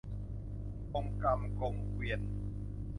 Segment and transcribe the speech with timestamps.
[0.93, 2.21] กงกรรมกงเกวียน